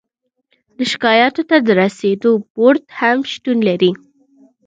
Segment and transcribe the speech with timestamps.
[0.77, 3.91] د شکایاتو ته د رسیدو بورد هم شتون لري.